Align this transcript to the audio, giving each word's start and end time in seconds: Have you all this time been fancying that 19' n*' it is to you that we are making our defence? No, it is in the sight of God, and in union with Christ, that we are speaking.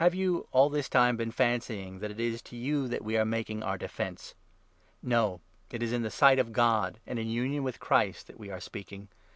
Have 0.01 0.15
you 0.15 0.47
all 0.51 0.71
this 0.71 0.89
time 0.89 1.15
been 1.15 1.29
fancying 1.29 1.99
that 1.99 2.07
19' 2.07 2.09
n*' 2.25 2.29
it 2.33 2.33
is 2.33 2.41
to 2.41 2.55
you 2.57 2.87
that 2.87 3.03
we 3.03 3.17
are 3.17 3.23
making 3.23 3.61
our 3.61 3.77
defence? 3.77 4.33
No, 5.03 5.41
it 5.69 5.83
is 5.83 5.93
in 5.93 6.01
the 6.01 6.09
sight 6.09 6.39
of 6.39 6.51
God, 6.51 6.99
and 7.05 7.19
in 7.19 7.27
union 7.29 7.61
with 7.61 7.79
Christ, 7.79 8.25
that 8.25 8.39
we 8.39 8.49
are 8.49 8.59
speaking. 8.59 9.09